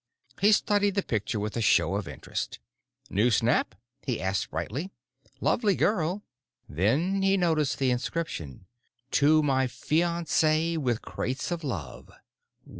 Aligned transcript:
He 0.39 0.51
studied 0.51 0.95
the 0.95 1.03
picture 1.03 1.39
with 1.39 1.55
a 1.55 1.61
show 1.61 1.93
of 1.93 2.07
interest. 2.07 2.57
"New 3.11 3.29
snap?" 3.29 3.75
he 4.01 4.19
asked 4.19 4.49
brightly. 4.49 4.89
"Lovely 5.39 5.75
girl——" 5.75 6.23
Then 6.67 7.21
he 7.21 7.37
noticed 7.37 7.77
the 7.77 7.91
inscription: 7.91 8.65
_To 9.11 9.43
my 9.43 9.67
fiance, 9.67 10.75
with 10.77 11.03
crates 11.03 11.51
of 11.51 11.63
love. 11.63 12.09